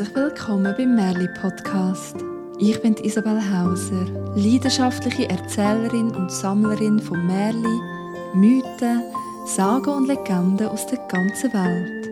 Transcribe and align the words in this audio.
Herzlich 0.00 0.16
willkommen 0.16 0.74
beim 0.78 0.94
Merli 0.94 1.28
Podcast. 1.28 2.16
Ich 2.58 2.80
bin 2.80 2.96
Isabel 2.96 3.38
Hauser, 3.38 4.06
leidenschaftliche 4.34 5.28
Erzählerin 5.28 6.16
und 6.16 6.32
Sammlerin 6.32 6.98
von 6.98 7.26
Merli, 7.26 7.78
Mythen, 8.32 9.02
Sagen 9.44 9.90
und 9.90 10.08
Legenden 10.08 10.68
aus 10.68 10.86
der 10.86 11.00
ganzen 11.08 11.52
Welt. 11.52 12.08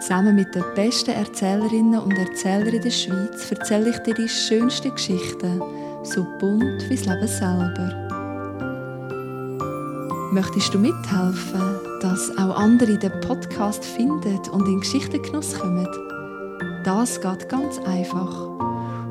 Zusammen 0.00 0.36
mit 0.36 0.54
den 0.54 0.64
besten 0.74 1.10
Erzählerinnen 1.10 2.00
und 2.00 2.16
Erzählern 2.16 2.74
in 2.74 2.80
der 2.80 2.90
Schweiz 2.90 3.50
erzähle 3.50 3.90
ich 3.90 3.98
dir 3.98 4.14
die 4.14 4.28
schönsten 4.30 4.92
Geschichten, 4.92 5.60
so 6.02 6.26
bunt 6.38 6.88
wie 6.88 6.96
das 6.96 7.04
Leben 7.04 7.28
selber. 7.28 8.08
Möchtest 10.32 10.72
du 10.72 10.78
mithelfen, 10.78 11.60
dass 12.00 12.30
auch 12.38 12.56
andere 12.56 12.96
den 12.96 13.20
Podcast 13.20 13.84
finden 13.84 14.38
und 14.50 14.66
in 14.66 14.80
Geschichtengenuss 14.80 15.58
kommen? 15.58 15.86
Das 16.86 17.20
geht 17.20 17.48
ganz 17.48 17.78
einfach. 17.80 18.48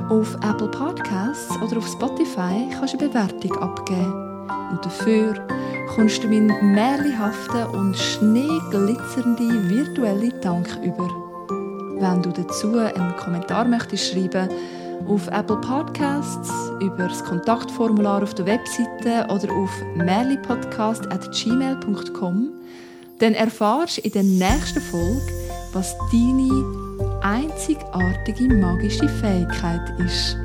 Auf 0.10 0.36
Apple 0.36 0.70
Podcasts 0.70 1.52
oder 1.62 1.80
auf 1.80 1.86
Spotify 1.86 2.70
kannst 2.72 2.94
du 2.94 3.00
eine 3.00 3.10
Bewertung 3.10 3.58
abgeben. 3.58 4.48
Und 4.72 4.80
dafür 4.82 5.46
kommst 5.94 6.24
du 6.24 6.30
meinen 6.30 6.74
märchenhaften 6.74 7.66
und 7.74 7.98
schneeglitzernden 7.98 9.70
virtuellen 9.70 10.32
Dank 10.40 10.70
über. 10.86 11.10
Wenn 12.00 12.22
du 12.22 12.30
dazu 12.30 12.78
einen 12.78 13.14
Kommentar 13.18 13.66
möchtest 13.66 14.14
schreiben 14.14 14.48
auf 15.10 15.28
Apple 15.28 15.58
Podcasts, 15.58 16.50
über 16.80 17.10
das 17.10 17.26
Kontaktformular 17.26 18.24
auf 18.24 18.34
der 18.36 18.46
Webseite 18.46 19.26
oder 19.26 19.54
auf 19.54 19.72
merlipodcast.gmail.com, 19.98 22.54
dann 23.20 23.34
erfahrst 23.34 23.98
du 23.98 24.02
in 24.04 24.12
der 24.14 24.24
nächsten 24.24 24.80
Folge, 24.80 25.28
was 25.74 25.94
deine 26.10 26.85
einzigartige 27.22 28.54
magische 28.54 29.08
Fähigkeit 29.08 30.00
ist. 30.00 30.38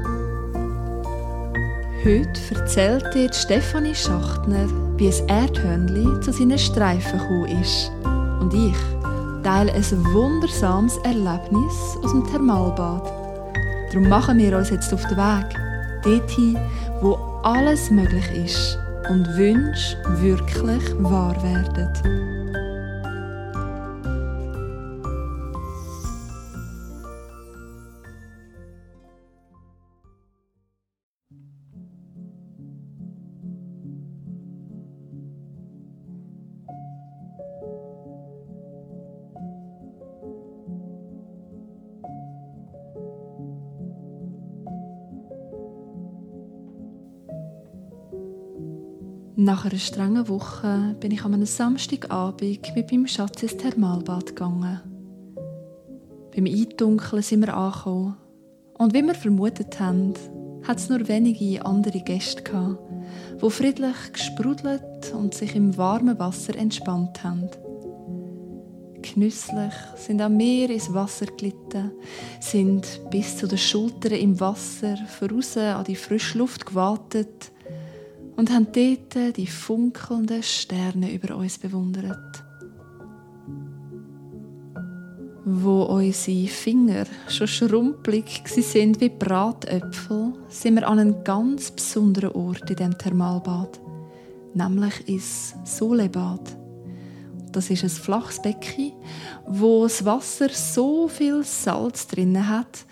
Heute 2.04 2.40
erzählt 2.54 3.14
dir 3.14 3.32
Stefanie 3.32 3.94
Schachtner, 3.94 4.66
wie 4.96 5.08
ein 5.08 5.28
Erdhörnli 5.28 6.20
zu 6.20 6.32
seinen 6.32 6.58
Streifen 6.58 7.18
gekommen 7.18 7.60
ist. 7.60 7.92
Und 8.40 8.54
ich 8.54 8.76
teile 9.42 9.72
ein 9.72 10.04
wundersames 10.14 10.96
Erlebnis 10.98 11.98
aus 12.02 12.12
dem 12.12 12.26
Thermalbad. 12.30 13.12
Darum 13.92 14.08
machen 14.08 14.38
wir 14.38 14.56
uns 14.56 14.70
jetzt 14.70 14.94
auf 14.94 15.04
den 15.06 15.16
Weg, 15.18 15.56
dorthin, 16.02 16.58
wo 17.02 17.18
alles 17.42 17.90
möglich 17.90 18.30
ist 18.32 18.78
und 19.10 19.26
Wünsche 19.36 19.96
wirklich 20.20 20.82
wahr 21.02 21.36
werden. 21.42 22.59
Nach 49.50 49.64
einer 49.64 49.80
strengen 49.80 50.28
Woche 50.28 50.94
bin 51.00 51.10
ich 51.10 51.24
an 51.24 51.34
einem 51.34 51.44
Samstagabend 51.44 52.72
mit 52.76 52.92
meinem 52.92 53.08
Schatz 53.08 53.42
ins 53.42 53.56
Thermalbad 53.56 54.26
gegangen. 54.26 54.80
Beim 56.32 56.46
Eindunkeln 56.46 57.20
sind 57.20 57.40
wir 57.40 57.56
angekommen. 57.56 58.16
Und 58.78 58.94
wie 58.94 59.02
wir 59.02 59.16
vermutet 59.16 59.80
haben, 59.80 60.14
hat 60.62 60.78
es 60.78 60.88
nur 60.88 61.08
wenige 61.08 61.66
andere 61.66 61.98
Gäste 61.98 62.44
gehabt, 62.44 62.78
die 63.42 63.50
friedlich 63.50 64.12
gesprudelt 64.12 65.12
und 65.18 65.34
sich 65.34 65.56
im 65.56 65.76
warmen 65.76 66.16
Wasser 66.20 66.54
entspannt 66.54 67.24
haben. 67.24 67.50
Genüsslich 69.02 69.74
sind 69.96 70.22
auch 70.22 70.30
wir 70.30 70.70
ins 70.70 70.94
Wasser 70.94 71.26
glitten, 71.26 71.90
sind 72.38 72.86
bis 73.10 73.38
zu 73.38 73.48
den 73.48 73.58
Schultern 73.58 74.12
im 74.12 74.38
Wasser 74.38 74.96
voraus 75.08 75.56
an 75.56 75.82
die 75.82 75.96
frische 75.96 76.38
Luft 76.38 76.66
gewartet 76.66 77.50
und 78.36 78.50
haben 78.50 78.68
dort 78.72 79.36
die 79.36 79.46
funkelnden 79.46 80.42
Sterne 80.42 81.12
über 81.12 81.36
uns 81.36 81.58
bewundert. 81.58 82.44
Wo 85.44 85.82
unsere 85.82 86.48
Finger 86.48 87.06
schon 87.28 87.48
schrumpelig 87.48 88.42
sind 88.46 89.00
wie 89.00 89.08
Bratäpfel, 89.08 90.34
sind 90.48 90.76
wir 90.76 90.88
an 90.88 90.98
einem 90.98 91.24
ganz 91.24 91.70
besonderen 91.70 92.32
Ort 92.32 92.70
in 92.70 92.76
dem 92.76 92.96
Thermalbad, 92.96 93.80
nämlich 94.54 95.08
ins 95.08 95.54
Solebad. 95.64 96.56
Das 97.52 97.68
ist 97.68 97.82
ein 97.82 97.90
flaches 97.90 98.40
Becken, 98.40 98.92
wo 99.46 99.82
das 99.82 100.04
Wasser 100.04 100.50
so 100.50 101.08
viel 101.08 101.42
Salz 101.42 102.06
drin 102.06 102.48
hat, 102.48 102.84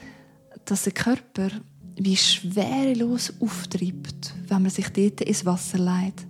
dass 0.64 0.84
der 0.84 0.92
Körper 0.92 1.50
wie 1.98 2.16
schwerelos 2.16 3.32
auftreibt, 3.40 4.34
wenn 4.46 4.62
man 4.62 4.70
sich 4.70 4.88
dort 4.90 5.20
ins 5.20 5.44
Wasser 5.44 5.78
leitet. 5.78 6.26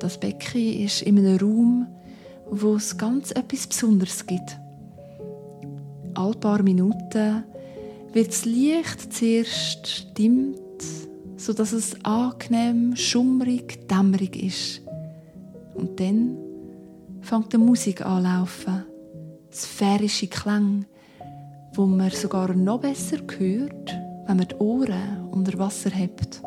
Das 0.00 0.18
Becken 0.18 0.84
ist 0.84 1.02
in 1.02 1.18
einem 1.18 1.38
Raum, 1.38 1.86
wo 2.50 2.76
es 2.76 2.96
ganz 2.96 3.30
etwas 3.30 3.66
Besonderes 3.66 4.26
gibt. 4.26 4.58
All 6.14 6.34
paar 6.34 6.62
Minuten 6.62 7.44
wird 8.12 8.28
das 8.28 8.44
Licht 8.44 9.12
zuerst 9.12 10.06
dimmt, 10.16 10.58
sodass 11.36 11.72
es 11.72 11.96
angenehm, 12.04 12.94
schummrig, 12.94 13.88
dämmerig 13.88 14.40
ist. 14.40 14.82
Und 15.74 15.98
dann 15.98 16.36
fängt 17.20 17.52
die 17.52 17.58
Musik 17.58 18.04
an 18.06 18.22
laufen, 18.22 18.84
sphärische 19.50 20.28
Klang, 20.28 20.84
wo 21.72 21.86
man 21.86 22.10
sogar 22.10 22.54
noch 22.54 22.80
besser 22.80 23.18
hört, 23.38 24.03
wenn 24.26 24.36
man 24.36 24.48
die 24.48 24.54
Ohren 24.56 25.28
unter 25.30 25.58
Wasser 25.58 25.90
hebt. 25.90 26.42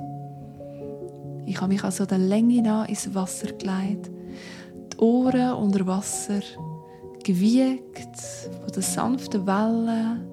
Ich 1.45 1.61
habe 1.61 1.73
mich 1.73 1.83
also 1.83 2.05
der 2.05 2.17
Länge 2.17 2.61
nach 2.61 2.88
ins 2.88 3.13
Wasser 3.13 3.47
gelegt, 3.53 4.11
die 4.93 4.97
Ohren 4.97 5.53
unter 5.53 5.85
Wasser 5.88 6.41
gewiegt 7.23 8.17
von 8.61 8.71
den 8.73 8.81
sanften 8.81 9.45
Wellen 9.45 10.25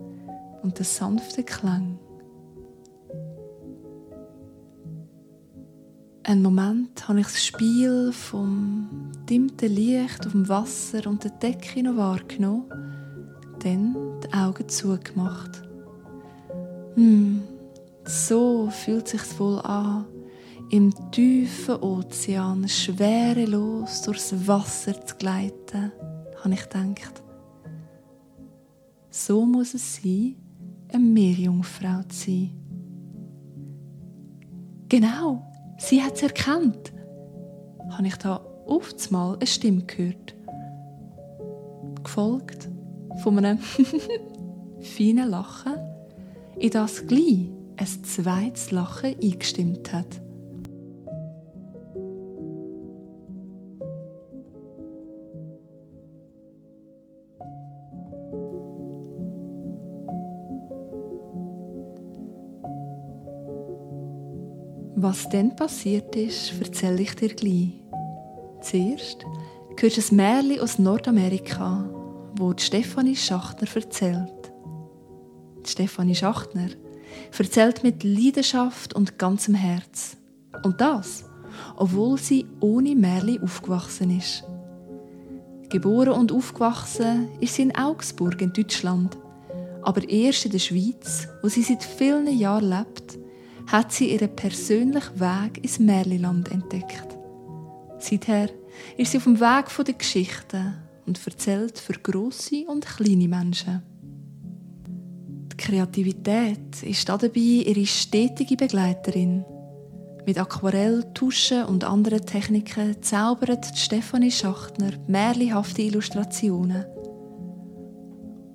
und 0.63 0.79
den 0.79 0.85
sanften 0.85 1.45
Klang. 1.45 1.99
Einen 6.27 6.43
Moment 6.43 7.07
habe 7.07 7.21
ich 7.21 7.27
das 7.27 7.45
Spiel 7.45 8.11
vom 8.13 9.13
dimmten 9.29 9.71
Licht 9.71 10.25
auf 10.25 10.33
dem 10.33 10.49
Wasser 10.49 11.07
und 11.07 11.23
der 11.23 11.33
Decke 11.33 11.83
noch 11.83 11.97
wahrgenommen, 11.97 12.65
dann 13.63 13.95
die 14.23 14.33
Augen 14.33 14.67
zugemacht. 14.69 15.63
Hm, 16.95 17.43
so 18.05 18.69
fühlt 18.71 19.09
sich's 19.09 19.39
wohl 19.39 19.59
an, 19.61 20.07
im 20.71 20.93
tiefen 21.11 21.77
Ozean 21.83 22.69
schwerelos 22.69 24.03
durchs 24.03 24.47
Wasser 24.47 25.05
zu 25.05 25.17
gleiten, 25.17 25.93
habe 26.43 26.55
ich 26.55 26.63
gedacht. 26.63 27.23
So 29.11 29.45
muss 29.45 29.75
es 29.75 29.97
sein, 29.97 30.37
eine 30.93 31.03
Meerjungfrau 31.03 32.03
zu 32.09 32.27
sein. 32.27 32.51
Genau, 34.89 35.43
sie 35.79 36.03
hat 36.03 36.15
es 36.15 36.23
erkannt. 36.23 36.93
Habe 37.91 38.07
ich 38.07 38.17
da 38.17 38.37
oft 38.67 39.11
mal 39.11 39.35
eine 39.35 39.47
Stimme 39.47 39.85
gehört. 39.85 40.35
Gefolgt 42.03 42.69
von 43.23 43.39
einem 43.39 43.59
feinen 44.81 45.31
Lachen 45.31 45.84
in 46.59 46.71
das 46.71 47.07
gleich 47.07 47.49
ein 47.77 48.05
zweites 48.05 48.71
Lachen 48.71 49.15
eingestimmt 49.21 49.93
hat. 49.93 50.21
Was 64.97 65.29
dann 65.29 65.55
passiert 65.55 66.17
ist, 66.17 66.55
erzähle 66.61 67.03
ich 67.03 67.15
dir 67.15 67.29
gleich. 67.35 67.73
Zuerst 68.63 69.27
hörst 69.79 70.11
du 70.11 70.15
ein 70.15 70.17
Märchen 70.17 70.61
aus 70.61 70.79
Nordamerika, 70.79 71.91
wo 72.37 72.55
Stefanie 72.57 73.15
Schachtner 73.15 73.69
erzählt. 73.75 74.44
Stefanie 75.69 76.15
Schachtner, 76.15 76.69
erzählt 77.37 77.83
mit 77.83 78.05
Leidenschaft 78.05 78.95
und 78.95 79.19
ganzem 79.19 79.55
Herz. 79.55 80.17
Und 80.63 80.81
das, 80.81 81.25
obwohl 81.77 82.19
sie 82.19 82.47
ohne 82.61 82.95
Märli 82.95 83.41
aufgewachsen 83.41 84.17
ist. 84.17 84.45
Geboren 85.69 86.13
und 86.13 86.33
aufgewachsen 86.33 87.29
ist 87.41 87.55
sie 87.55 87.63
in 87.63 87.77
Augsburg 87.77 88.41
in 88.41 88.53
Deutschland. 88.53 89.17
Aber 89.83 90.09
erst 90.09 90.47
in 90.47 90.53
der 90.53 90.59
Schweiz, 90.59 91.29
wo 91.43 91.49
sie 91.49 91.63
seit 91.63 91.83
vielen 91.83 92.29
Jahren 92.39 92.71
lebt, 92.71 93.19
hat 93.67 93.93
sie 93.93 94.13
ihren 94.13 94.35
persönlichen 94.35 95.21
Weg 95.21 95.59
ins 95.63 95.79
Märliland 95.79 96.51
entdeckt. 96.51 97.19
Seither 97.99 98.51
ist 98.97 99.13
sie 99.13 99.19
auf 99.19 99.25
dem 99.25 99.41
Weg 99.41 99.67
der 99.85 99.95
Geschichten 99.95 100.75
und 101.07 101.21
erzählt 101.27 101.79
für 101.79 101.95
grosse 101.95 102.65
und 102.67 102.87
kleine 102.87 103.29
Menschen. 103.29 103.83
Die 105.55 105.65
Kreativität 105.65 106.83
ist 106.83 107.09
dabei 107.09 107.31
ihre 107.37 107.87
stetige 107.87 108.57
Begleiterin. 108.57 109.45
Mit 110.27 110.37
Aquarell, 110.39 111.05
Tuschen 111.15 111.65
und 111.65 111.85
anderen 111.85 112.27
Techniken 112.27 113.01
zaubert 113.03 113.67
Stefanie 113.79 114.33
Schachtner 114.33 114.91
märlihafte 115.07 115.83
Illustrationen. 115.83 116.85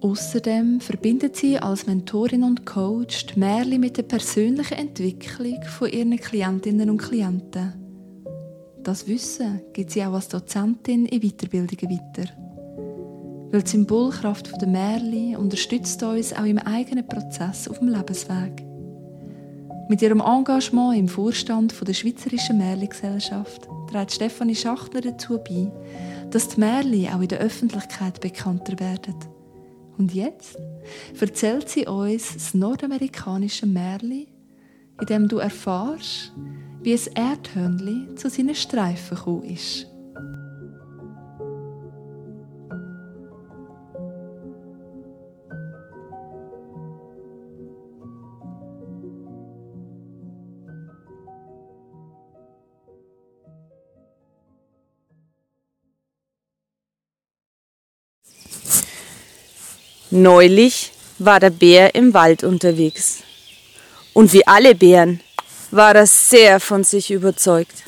Außerdem 0.02 0.82
verbindet 0.82 1.38
sie 1.38 1.58
als 1.58 1.88
Mentorin 1.88 2.44
und 2.44 2.66
Coach 2.66 3.28
die 3.28 3.40
Märli 3.40 3.78
mit 3.78 3.96
der 3.98 4.04
persönlichen 4.04 4.78
Entwicklung 4.78 5.62
von 5.64 5.90
ihren 5.90 6.18
Klientinnen 6.18 6.90
und 6.90 6.98
Klienten. 6.98 7.74
Das 8.84 9.08
Wissen 9.08 9.62
gibt 9.72 9.92
sie 9.92 10.04
auch 10.04 10.14
als 10.14 10.28
Dozentin 10.28 11.06
in 11.06 11.22
Weiterbildungen 11.22 11.98
weiter. 11.98 12.39
Weil 13.52 13.64
die 13.64 13.70
Symbolkraft 13.70 14.62
der 14.62 14.68
Märli 14.68 15.36
unterstützt 15.36 16.04
uns 16.04 16.34
auch 16.34 16.46
im 16.46 16.60
eigenen 16.60 17.08
Prozess 17.08 17.68
auf 17.68 17.80
dem 17.80 17.90
Lebensweg. 17.90 18.64
Mit 19.90 20.04
ihrem 20.04 20.22
Engagement 20.22 20.98
im 20.98 21.08
Vorstand 21.08 21.74
der 21.88 21.94
Schweizerischen 21.94 22.60
Märli-Gesellschaft 22.60 23.68
trägt 23.90 24.12
Stefanie 24.12 24.56
Schachtner 24.56 25.02
dazu 25.02 25.40
bei, 25.40 25.72
dass 26.30 26.50
die 26.50 26.60
Märli 26.60 27.10
auch 27.10 27.22
in 27.22 27.28
der 27.28 27.40
Öffentlichkeit 27.40 28.22
bekannter 28.22 28.80
werden. 28.80 29.16
Und 29.98 30.14
jetzt 30.14 30.58
erzählt 31.20 31.70
sie 31.70 31.88
uns 31.88 32.34
das 32.34 32.54
nordamerikanische 32.54 33.66
Märli, 33.66 34.28
in 35.00 35.06
dem 35.08 35.28
du 35.28 35.38
erfährst, 35.40 36.34
wie 36.82 36.94
ein 36.94 37.16
Erdhörnli 37.16 38.16
zu 38.16 38.30
seinen 38.30 38.56
Streifen 38.56 39.18
gekommen 39.18 39.44
ist. 39.44 39.88
Neulich 60.12 60.92
war 61.20 61.40
der 61.40 61.52
Bär 61.52 61.94
im 61.96 62.14
Wald 62.14 62.44
unterwegs. 62.44 63.20
Und 64.14 64.34
wie 64.34 64.46
alle 64.48 64.74
Bären 64.74 65.22
war 65.72 65.96
er 65.96 66.08
sehr 66.08 66.60
von 66.60 66.84
sich 66.84 67.12
überzeugt. 67.12 67.84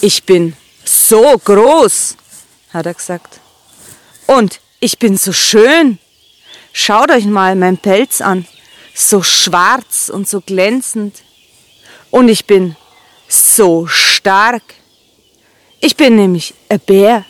Ich 0.00 0.24
bin 0.24 0.56
so 0.84 1.38
groß, 1.44 2.16
hat 2.72 2.86
er 2.86 2.94
gesagt. 2.94 3.40
Und 4.26 4.60
ich 4.80 4.98
bin 4.98 5.16
so 5.16 5.32
schön. 5.32 5.98
Schaut 6.72 7.10
euch 7.10 7.26
mal 7.26 7.54
mein 7.54 7.78
Pelz 7.78 8.20
an, 8.20 8.46
so 8.94 9.22
schwarz 9.22 10.10
und 10.12 10.28
so 10.28 10.40
glänzend. 10.40 11.22
Und 12.10 12.28
ich 12.28 12.46
bin 12.46 12.76
so 13.28 13.86
stark. 13.86 14.62
Ich 15.80 15.96
bin 15.96 16.16
nämlich 16.16 16.54
ein 16.68 16.80
Bär. 16.80 17.24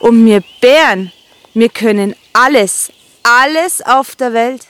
Und 0.00 0.24
wir 0.26 0.42
Bären, 0.60 1.12
wir 1.54 1.68
können 1.68 2.14
alles, 2.32 2.92
alles 3.28 3.82
auf 3.82 4.16
der 4.16 4.32
Welt. 4.32 4.66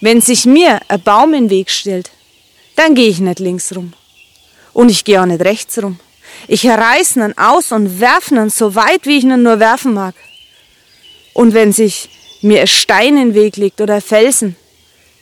Wenn 0.00 0.20
sich 0.20 0.44
mir 0.46 0.80
ein 0.88 1.02
Baum 1.02 1.34
in 1.34 1.44
den 1.44 1.50
Weg 1.50 1.70
stellt, 1.70 2.10
dann 2.76 2.94
gehe 2.94 3.08
ich 3.08 3.20
nicht 3.20 3.38
links 3.38 3.74
rum. 3.74 3.92
Und 4.72 4.90
ich 4.90 5.04
gehe 5.04 5.20
auch 5.20 5.26
nicht 5.26 5.44
rechts 5.44 5.80
rum. 5.82 6.00
Ich 6.48 6.66
reiße 6.66 7.20
ihn 7.20 7.38
aus 7.38 7.72
und 7.72 8.00
werfe 8.00 8.34
ihn 8.34 8.50
so 8.50 8.74
weit, 8.74 9.06
wie 9.06 9.18
ich 9.18 9.24
ihn 9.24 9.42
nur 9.42 9.60
werfen 9.60 9.94
mag. 9.94 10.14
Und 11.34 11.54
wenn 11.54 11.72
sich 11.72 12.08
mir 12.42 12.62
ein 12.62 12.66
Stein 12.66 13.16
in 13.16 13.28
den 13.28 13.34
Weg 13.34 13.56
legt 13.56 13.80
oder 13.80 13.94
ein 13.94 14.02
Felsen, 14.02 14.56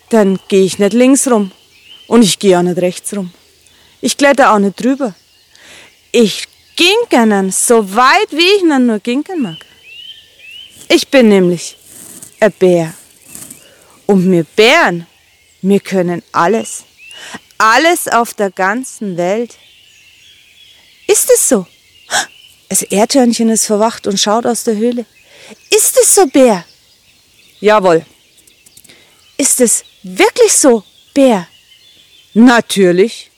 dann 0.08 0.38
gehe 0.48 0.64
ich 0.64 0.78
nicht 0.78 0.92
links 0.92 1.28
rum. 1.28 1.52
Und 2.06 2.22
ich 2.22 2.38
gehe 2.38 2.58
auch 2.58 2.62
nicht 2.62 2.78
rechts 2.78 3.14
rum. 3.14 3.32
Ich 4.00 4.16
kletter 4.16 4.52
auch 4.52 4.58
nicht 4.58 4.82
drüber. 4.82 5.14
Ich 6.12 6.48
ginken 6.76 7.52
so 7.52 7.94
weit, 7.94 8.30
wie 8.30 8.56
ich 8.56 8.62
ihn 8.62 8.86
nur 8.86 8.98
ginken 8.98 9.42
mag. 9.42 9.58
Ich 10.92 11.06
bin 11.06 11.28
nämlich 11.28 11.76
ein 12.40 12.50
Bär. 12.50 12.92
Und 14.06 14.28
wir 14.28 14.42
Bären, 14.42 15.06
wir 15.62 15.78
können 15.78 16.20
alles. 16.32 16.82
Alles 17.58 18.08
auf 18.08 18.34
der 18.34 18.50
ganzen 18.50 19.16
Welt. 19.16 19.56
Ist 21.06 21.30
es 21.30 21.48
so? 21.48 21.64
Das 22.68 22.82
Erdhörnchen 22.82 23.50
ist 23.50 23.66
verwacht 23.66 24.08
und 24.08 24.18
schaut 24.18 24.46
aus 24.46 24.64
der 24.64 24.74
Höhle. 24.74 25.06
Ist 25.70 25.96
es 25.96 26.12
so, 26.12 26.26
Bär? 26.26 26.64
Jawohl. 27.60 28.04
Ist 29.36 29.60
es 29.60 29.84
wirklich 30.02 30.52
so, 30.52 30.82
Bär? 31.14 31.46
Natürlich. 32.34 33.30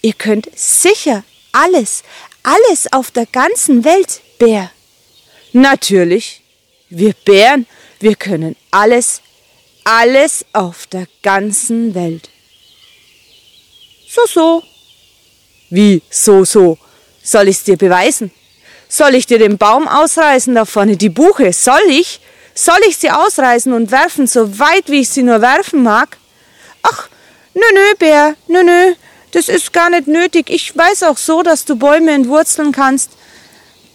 Ihr 0.00 0.14
könnt 0.14 0.48
sicher 0.56 1.22
alles, 1.52 2.02
alles 2.42 2.92
auf 2.92 3.12
der 3.12 3.26
ganzen 3.26 3.84
Welt, 3.84 4.20
Bär. 4.40 4.72
Natürlich. 5.52 6.41
Wir 6.94 7.14
Bären, 7.24 7.66
wir 8.00 8.16
können 8.16 8.54
alles, 8.70 9.22
alles 9.82 10.44
auf 10.52 10.86
der 10.88 11.06
ganzen 11.22 11.94
Welt. 11.94 12.28
So, 14.06 14.26
so. 14.26 14.62
Wie, 15.70 16.02
so, 16.10 16.44
so? 16.44 16.76
Soll 17.22 17.48
ich's 17.48 17.64
dir 17.64 17.78
beweisen? 17.78 18.30
Soll 18.90 19.14
ich 19.14 19.24
dir 19.24 19.38
den 19.38 19.56
Baum 19.56 19.88
ausreißen 19.88 20.54
da 20.54 20.66
vorne, 20.66 20.98
die 20.98 21.08
Buche? 21.08 21.54
Soll 21.54 21.80
ich? 21.88 22.20
Soll 22.54 22.80
ich 22.86 22.98
sie 22.98 23.10
ausreißen 23.10 23.72
und 23.72 23.90
werfen, 23.90 24.26
so 24.26 24.58
weit 24.58 24.90
wie 24.90 25.00
ich 25.00 25.08
sie 25.08 25.22
nur 25.22 25.40
werfen 25.40 25.82
mag? 25.82 26.18
Ach, 26.82 27.08
nö, 27.54 27.64
nö, 27.72 27.94
Bär, 27.98 28.36
nö, 28.48 28.62
nö, 28.62 28.94
das 29.30 29.48
ist 29.48 29.72
gar 29.72 29.88
nicht 29.88 30.08
nötig. 30.08 30.50
Ich 30.50 30.76
weiß 30.76 31.04
auch 31.04 31.16
so, 31.16 31.42
dass 31.42 31.64
du 31.64 31.76
Bäume 31.76 32.10
entwurzeln 32.10 32.70
kannst. 32.70 33.12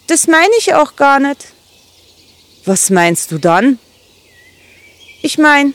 Das 0.07 0.25
meine 0.25 0.55
ich 0.57 0.73
auch 0.73 0.95
gar 0.95 1.19
nicht. 1.19 1.45
Was 2.67 2.89
meinst 2.89 3.31
du 3.31 3.37
dann? 3.37 3.79
Ich 5.21 5.37
mein, 5.37 5.73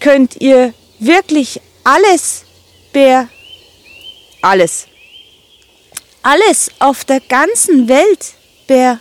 könnt 0.00 0.34
ihr 0.40 0.74
wirklich 0.98 1.60
alles, 1.84 2.42
Bär? 2.92 3.28
Alles. 4.42 4.88
Alles 6.22 6.72
auf 6.80 7.04
der 7.04 7.20
ganzen 7.20 7.88
Welt, 7.88 8.34
Bär. 8.66 8.98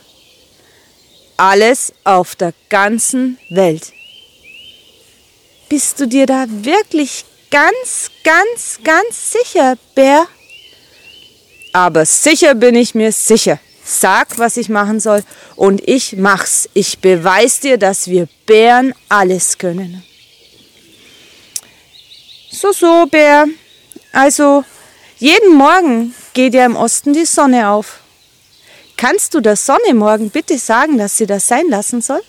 Alles 1.38 1.92
auf 2.04 2.36
der 2.36 2.54
ganzen 2.70 3.40
Welt. 3.50 3.92
Bist 5.68 6.00
du 6.00 6.08
dir 6.08 6.28
da 6.28 6.46
wirklich 6.48 7.26
ganz, 7.50 8.12
ganz, 8.24 8.80
ganz 8.84 9.32
sicher, 9.32 9.76
Bär? 9.96 10.28
Aber 11.74 12.06
sicher 12.06 12.54
bin 12.54 12.76
ich 12.76 12.94
mir 12.94 13.12
sicher. 13.12 13.60
Sag, 13.88 14.40
was 14.40 14.58
ich 14.58 14.68
machen 14.68 15.00
soll 15.00 15.24
und 15.56 15.88
ich 15.88 16.14
mach's. 16.14 16.68
Ich 16.74 17.00
beweis 17.00 17.60
dir, 17.60 17.78
dass 17.78 18.08
wir 18.08 18.28
Bären 18.48 18.96
alles 19.10 19.60
können. 19.60 20.04
So, 22.52 22.72
so, 22.72 23.06
Bär. 23.06 23.46
Also, 24.12 24.66
jeden 25.20 25.56
Morgen 25.56 26.16
geht 26.34 26.56
ja 26.56 26.66
im 26.66 26.76
Osten 26.76 27.14
die 27.14 27.26
Sonne 27.26 27.70
auf. 27.70 28.00
Kannst 28.98 29.36
du 29.36 29.40
der 29.40 29.56
Sonne 29.56 29.94
morgen 29.94 30.32
bitte 30.32 30.58
sagen, 30.58 30.98
dass 30.98 31.18
sie 31.18 31.28
das 31.28 31.48
sein 31.48 31.68
lassen 31.70 32.02
soll? 32.02 32.22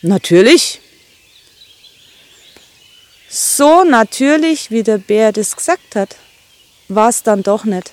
Natürlich. 0.00 0.80
So 3.28 3.84
natürlich, 3.84 4.70
wie 4.70 4.82
der 4.82 4.98
Bär 4.98 5.32
das 5.32 5.54
gesagt 5.54 5.94
hat, 5.94 6.16
war 6.88 7.10
es 7.10 7.22
dann 7.22 7.42
doch 7.42 7.64
nicht. 7.64 7.92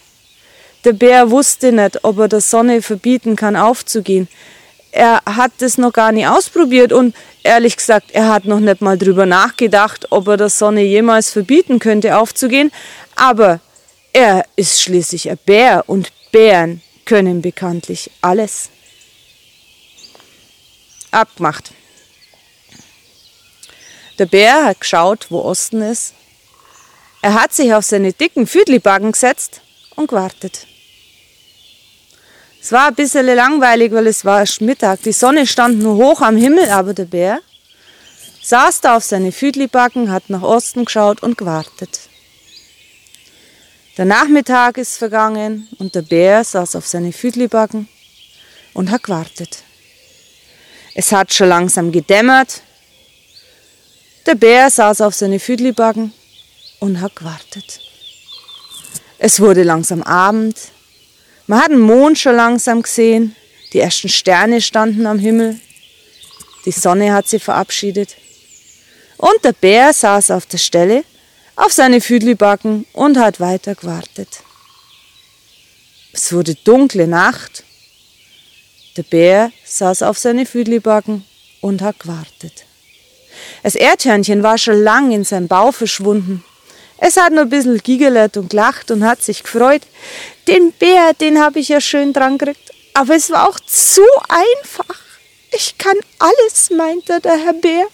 Der 0.84 0.94
Bär 0.94 1.32
wusste 1.32 1.72
nicht, 1.72 2.04
ob 2.04 2.20
er 2.20 2.28
der 2.28 2.42
Sonne 2.42 2.82
verbieten 2.82 3.36
kann, 3.36 3.56
aufzugehen. 3.56 4.28
Er 4.92 5.22
hat 5.26 5.52
das 5.60 5.78
noch 5.78 5.92
gar 5.92 6.12
nicht 6.12 6.28
ausprobiert 6.28 6.92
und 6.94 7.16
ehrlich 7.44 7.78
gesagt, 7.78 8.12
er 8.12 8.30
hat 8.30 8.46
noch 8.46 8.60
nicht 8.60 8.82
mal 8.82 8.98
drüber 8.98 9.26
nachgedacht, 9.26 10.08
ob 10.12 10.28
er 10.28 10.38
der 10.38 10.50
Sonne 10.50 10.84
jemals 10.84 11.30
verbieten 11.32 11.80
könnte, 11.80 12.18
aufzugehen. 12.18 12.72
Aber 13.16 13.60
er 14.14 14.46
ist 14.56 14.82
schließlich 14.82 15.30
ein 15.30 15.38
Bär 15.46 15.84
und 15.88 16.12
Bären 16.32 16.82
können 17.06 17.42
bekanntlich 17.42 18.12
alles. 18.22 18.70
Abgemacht. 21.12 21.72
Der 24.20 24.26
Bär 24.26 24.66
hat 24.66 24.82
geschaut, 24.82 25.28
wo 25.30 25.42
Osten 25.42 25.82
ist. 25.82 26.14
Er 27.22 27.34
hat 27.34 27.54
sich 27.54 27.74
auf 27.74 27.84
seine 27.84 28.14
dicken 28.14 28.48
Füdlibacken 28.48 29.12
gesetzt 29.12 29.62
und 29.98 30.08
gewartet. 30.08 30.66
Es 32.62 32.72
war 32.72 32.88
ein 32.88 32.96
bisschen 32.96 33.26
langweilig, 33.26 33.92
weil 33.92 34.08
es 34.08 34.26
war 34.26 34.40
erst 34.40 34.62
Mittag. 34.62 35.02
Die 35.04 35.12
Sonne 35.12 35.46
stand 35.46 35.80
nur 35.80 35.96
hoch 35.96 36.22
am 36.22 36.38
Himmel, 36.38 36.70
aber 36.70 36.94
der 36.94 37.06
Bär 37.06 37.40
saß 38.44 38.82
da 38.82 38.96
auf 38.98 39.04
seine 39.04 39.32
Füdlibacken, 39.32 40.12
hat 40.12 40.30
nach 40.30 40.42
Osten 40.42 40.86
geschaut 40.86 41.22
und 41.22 41.38
gewartet. 41.38 42.00
Der 43.98 44.06
Nachmittag 44.06 44.78
ist 44.78 44.98
vergangen 44.98 45.68
und 45.80 45.96
der 45.96 46.04
Bär 46.04 46.44
saß 46.44 46.76
auf 46.76 46.88
seine 46.88 47.12
Füdlibacken 47.12 47.88
und 48.74 48.92
hat 48.92 49.04
gewartet. 49.04 49.64
Es 50.94 51.12
hat 51.12 51.34
schon 51.34 51.50
langsam 51.50 51.92
gedämmert. 51.92 52.62
Der 54.26 54.36
Bär 54.36 54.70
saß 54.70 55.02
auf 55.02 55.16
seine 55.16 55.40
Füdlibacken 55.40 56.14
und 56.80 57.02
hat 57.02 57.16
gewartet. 57.16 57.87
Es 59.20 59.40
wurde 59.40 59.64
langsam 59.64 60.04
Abend. 60.04 60.56
Man 61.48 61.60
hat 61.60 61.72
den 61.72 61.80
Mond 61.80 62.20
schon 62.20 62.36
langsam 62.36 62.82
gesehen. 62.82 63.36
Die 63.74 63.80
ersten 63.80 64.10
Sterne 64.10 64.62
standen 64.62 65.06
am 65.06 65.20
Himmel. 65.20 65.60
Die 66.66 66.72
Sonne 66.72 67.14
hat 67.14 67.28
sie 67.28 67.40
verabschiedet. 67.40 68.16
Und 69.18 69.44
der 69.44 69.54
Bär 69.54 69.94
saß 69.94 70.32
auf 70.32 70.46
der 70.46 70.60
Stelle, 70.60 71.04
auf 71.56 71.72
seine 71.74 72.02
Füdlibacken 72.02 72.86
und 72.94 73.18
hat 73.18 73.40
weiter 73.40 73.74
gewartet. 73.74 74.44
Es 76.14 76.32
wurde 76.32 76.56
dunkle 76.56 77.08
Nacht. 77.08 77.64
Der 78.96 79.04
Bär 79.04 79.52
saß 79.66 80.04
auf 80.04 80.18
seine 80.18 80.46
Füdlibacken 80.46 81.26
und 81.62 81.82
hat 81.82 82.00
gewartet. 82.00 82.66
Das 83.64 83.76
Erdhörnchen 83.76 84.44
war 84.44 84.58
schon 84.58 84.82
lang 84.82 85.12
in 85.12 85.24
seinem 85.24 85.48
Bau 85.48 85.72
verschwunden. 85.72 86.44
Es 87.00 87.18
hat 87.18 87.32
nur 87.32 87.44
ein 87.44 87.50
bisschen 87.50 87.78
gigelert 87.78 88.38
und 88.38 88.50
gelacht 88.50 88.90
und 88.92 89.04
hat 89.04 89.22
sich 89.22 89.44
gefreut. 89.44 89.84
Den 90.48 90.72
Bär, 90.74 91.14
den 91.14 91.40
habe 91.40 91.60
ich 91.60 91.70
ja 91.70 91.80
schön 91.80 92.14
dran 92.14 92.38
gekriegt. 92.38 92.72
Aber 92.94 93.16
es 93.16 93.30
war 93.30 93.48
auch 93.48 93.60
zu 93.60 94.02
einfach. 94.28 94.96
Ich 95.52 95.78
kann 95.78 95.96
alles, 96.18 96.72
meinte 96.72 97.22
der 97.22 97.38
Herr 97.38 97.54
Bär. 97.54 97.86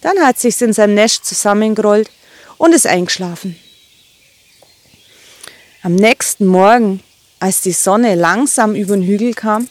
Dann 0.00 0.18
hat 0.18 0.38
sich's 0.38 0.60
in 0.60 0.72
seinem 0.72 0.94
Nest 0.94 1.24
zusammengerollt 1.24 2.10
und 2.58 2.74
ist 2.74 2.86
eingeschlafen. 2.86 3.58
Am 5.82 5.94
nächsten 5.94 6.46
Morgen, 6.46 7.02
als 7.38 7.60
die 7.60 7.72
Sonne 7.72 8.14
langsam 8.14 8.74
über 8.74 8.96
den 8.96 9.04
Hügel 9.04 9.34
kam, 9.34 9.68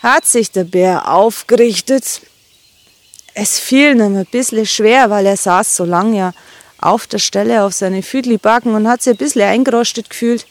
hat 0.00 0.26
sich 0.26 0.50
der 0.50 0.64
Bär 0.64 1.12
aufgerichtet. 1.12 2.22
Es 3.34 3.58
fiel 3.58 3.96
ihm 3.96 4.16
ein 4.16 4.26
bisschen 4.26 4.64
schwer, 4.64 5.10
weil 5.10 5.26
er 5.26 5.36
saß 5.36 5.76
so 5.76 5.84
lange 5.84 6.18
ja 6.18 6.32
auf 6.78 7.06
der 7.06 7.18
Stelle 7.18 7.64
auf 7.64 7.72
seine 7.72 8.02
Füdli-Backen 8.02 8.74
und 8.74 8.88
hat 8.88 9.02
sich 9.02 9.14
ein 9.14 9.18
bisschen 9.18 9.42
eingerostet 9.42 10.10
gefühlt. 10.10 10.46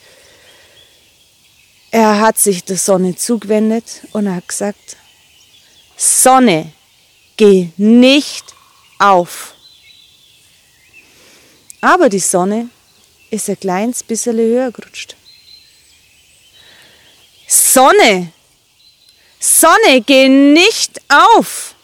Er 1.90 2.20
hat 2.20 2.38
sich 2.38 2.64
der 2.64 2.76
Sonne 2.76 3.16
zugewendet 3.16 4.02
und 4.12 4.32
hat 4.32 4.48
gesagt, 4.48 4.96
Sonne, 5.96 6.72
geh 7.36 7.70
nicht 7.76 8.44
auf. 8.98 9.54
Aber 11.80 12.08
die 12.08 12.18
Sonne 12.18 12.68
ist 13.30 13.48
ein 13.48 13.60
kleines 13.60 14.02
bisschen 14.02 14.36
höher 14.36 14.72
gerutscht. 14.72 15.14
Sonne, 17.46 18.32
Sonne, 19.38 20.00
geh 20.04 20.28
nicht 20.28 21.00
auf. 21.08 21.75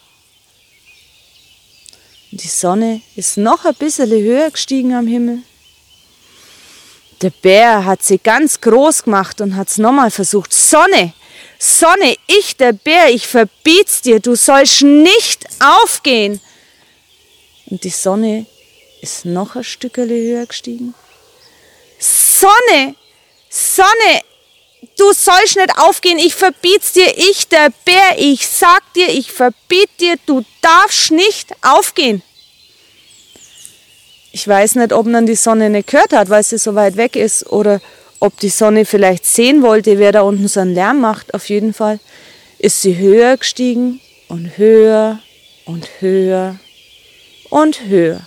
Die 2.34 2.48
Sonne 2.48 3.02
ist 3.14 3.36
noch 3.36 3.66
ein 3.66 3.74
bisschen 3.74 4.10
höher 4.10 4.50
gestiegen 4.50 4.94
am 4.94 5.06
Himmel. 5.06 5.42
Der 7.20 7.28
Bär 7.28 7.84
hat 7.84 8.02
sie 8.02 8.16
ganz 8.16 8.58
groß 8.62 9.02
gemacht 9.02 9.42
und 9.42 9.54
hat 9.54 9.68
es 9.68 9.76
nochmal 9.76 10.10
versucht. 10.10 10.50
Sonne, 10.54 11.12
Sonne, 11.58 12.16
ich 12.26 12.56
der 12.56 12.72
Bär, 12.72 13.10
ich 13.10 13.26
verbiet's 13.26 14.00
dir, 14.00 14.18
du 14.18 14.34
sollst 14.34 14.80
nicht 14.80 15.46
aufgehen. 15.60 16.40
Und 17.66 17.84
die 17.84 17.90
Sonne 17.90 18.46
ist 19.02 19.26
noch 19.26 19.54
ein 19.54 19.62
Stück 19.62 19.98
höher 19.98 20.46
gestiegen. 20.46 20.94
Sonne, 21.98 22.96
Sonne, 23.50 24.21
du 24.98 25.12
sollst 25.12 25.56
nicht 25.56 25.78
aufgehen, 25.78 26.18
ich 26.18 26.34
verbiet's 26.34 26.92
dir, 26.92 27.12
ich 27.16 27.48
der 27.48 27.70
Bär, 27.84 28.18
ich 28.18 28.46
sag 28.46 28.80
dir, 28.94 29.08
ich 29.08 29.30
verbiet 29.30 29.90
dir, 30.00 30.16
du 30.26 30.44
darfst 30.60 31.10
nicht 31.10 31.52
aufgehen. 31.62 32.22
Ich 34.32 34.48
weiß 34.48 34.76
nicht, 34.76 34.92
ob 34.92 35.06
man 35.06 35.26
die 35.26 35.34
Sonne 35.34 35.68
nicht 35.68 35.88
gehört 35.88 36.12
hat, 36.12 36.30
weil 36.30 36.42
sie 36.42 36.58
so 36.58 36.74
weit 36.74 36.96
weg 36.96 37.16
ist, 37.16 37.46
oder 37.46 37.80
ob 38.18 38.38
die 38.38 38.48
Sonne 38.48 38.84
vielleicht 38.84 39.26
sehen 39.26 39.62
wollte, 39.62 39.98
wer 39.98 40.12
da 40.12 40.22
unten 40.22 40.48
so 40.48 40.60
einen 40.60 40.74
Lärm 40.74 41.00
macht. 41.00 41.34
Auf 41.34 41.48
jeden 41.48 41.74
Fall 41.74 41.98
ist 42.58 42.80
sie 42.80 42.96
höher 42.96 43.36
gestiegen 43.36 44.00
und 44.28 44.56
höher 44.56 45.18
und 45.66 45.88
höher 46.00 46.58
und 47.50 47.86
höher. 47.86 48.20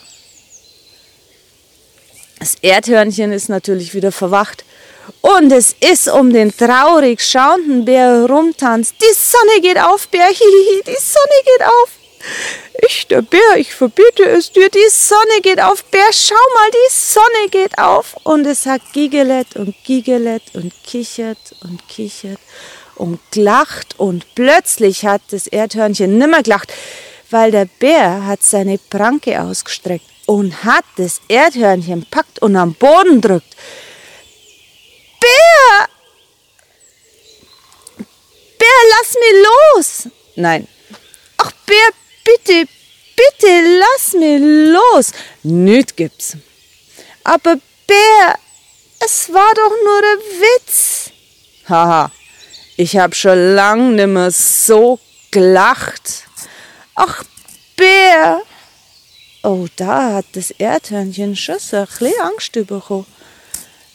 Das 2.40 2.56
Erdhörnchen 2.62 3.32
ist 3.32 3.50
natürlich 3.50 3.94
wieder 3.94 4.12
verwacht 4.12 4.66
und 5.22 5.52
es 5.52 5.76
ist 5.80 6.08
um 6.08 6.32
den 6.32 6.56
traurig 6.56 7.22
schauenden 7.22 7.86
Bär 7.86 8.22
herumtanzt. 8.22 8.96
Die 9.02 9.14
Sonne 9.14 9.62
geht 9.62 9.80
auf, 9.80 10.08
Bär, 10.08 10.28
hihihi, 10.28 10.84
die 10.86 11.02
Sonne 11.02 11.42
geht 11.44 11.68
auf. 11.68 11.90
Ich, 12.88 13.08
der 13.08 13.22
Bär, 13.22 13.58
ich 13.58 13.74
verbiete 13.74 14.24
es 14.26 14.52
dir, 14.52 14.70
die 14.70 14.90
Sonne 14.90 15.42
geht 15.42 15.62
auf, 15.62 15.84
Bär, 15.86 16.12
schau 16.12 16.36
mal, 16.36 16.72
die 16.72 16.94
Sonne 16.94 17.50
geht 17.52 17.78
auf. 17.78 18.16
Und 18.24 18.46
es 18.46 18.66
hat 18.66 18.82
gigelet 18.94 19.56
und 19.56 19.76
gigelet 19.84 20.44
und 20.54 20.74
kichert 20.84 21.56
und 21.64 21.88
kichert 21.88 22.40
und 22.96 23.20
gelacht 23.32 24.00
und 24.00 24.26
plötzlich 24.36 25.06
hat 25.06 25.22
das 25.32 25.48
Erdhörnchen 25.48 26.18
nimmer 26.18 26.44
gelacht, 26.44 26.74
weil 27.30 27.52
der 27.52 27.66
Bär 27.66 28.26
hat 28.26 28.42
seine 28.44 28.78
Pranke 28.78 29.42
ausgestreckt 29.42 30.06
und 30.26 30.64
hat 30.64 30.86
das 30.98 31.22
Erdhörnchen 31.28 32.06
packt 32.10 32.40
und 32.40 32.56
am 32.56 32.74
Boden 32.74 33.22
drückt. 33.22 33.56
Bär! 35.20 35.90
Bär, 38.66 38.90
lass 38.98 39.14
mich 39.24 39.36
los! 39.48 40.12
Nein. 40.36 40.68
Ach, 41.38 41.52
Bär, 41.68 41.90
bitte, 42.24 42.68
bitte, 43.16 43.80
lass 43.80 44.14
mich 44.14 44.40
los! 44.42 45.12
Nüt 45.44 45.96
gibt's. 45.96 46.38
Aber 47.24 47.58
Bär, 47.88 48.40
es 49.00 49.32
war 49.32 49.54
doch 49.54 49.76
nur 49.84 50.00
ein 50.12 50.42
Witz. 50.42 51.12
Haha, 51.70 52.12
ich 52.76 52.98
hab 52.98 53.14
schon 53.14 53.56
lang 53.56 53.96
nimmer 53.96 54.32
so 54.32 55.00
gelacht. 55.30 56.24
Ach, 56.96 57.24
Bär! 57.76 58.42
Oh, 59.44 59.68
da 59.76 60.16
hat 60.16 60.26
das 60.34 60.50
Erdhörnchen 60.50 61.36
schon 61.36 61.60
so 61.60 61.78
ein 61.78 61.86
bisschen 61.86 62.20
Angst 62.22 62.54
bekommen 62.54 63.06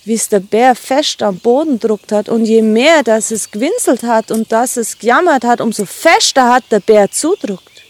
wie 0.04 0.14
es 0.14 0.28
der 0.28 0.40
Bär 0.40 0.75
fest 0.75 1.23
am 1.23 1.38
Boden 1.38 1.78
druckt 1.78 2.12
hat. 2.12 2.28
Und 2.28 2.45
je 2.45 2.62
mehr, 2.62 3.02
dass 3.02 3.30
es 3.30 3.50
gewinselt 3.50 4.02
hat 4.02 4.30
und 4.30 4.50
dass 4.50 4.76
es 4.76 4.99
gejammert 4.99 5.45
hat, 5.45 5.61
umso 5.61 5.85
fester 5.85 6.49
hat 6.49 6.64
der 6.71 6.80
Bär 6.80 7.11
zudruckt. 7.11 7.83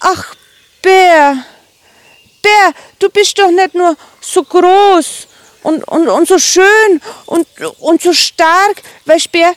Ach, 0.00 0.34
Bär, 0.82 1.44
Bär, 2.42 2.74
du 2.98 3.08
bist 3.08 3.38
doch 3.38 3.50
nicht 3.50 3.74
nur 3.74 3.96
so 4.20 4.42
groß 4.42 5.26
und, 5.62 5.82
und, 5.88 6.08
und 6.08 6.28
so 6.28 6.38
schön 6.38 7.00
und, 7.26 7.46
und 7.80 8.02
so 8.02 8.12
stark. 8.12 8.82
Weißt 9.06 9.32
Bär, 9.32 9.54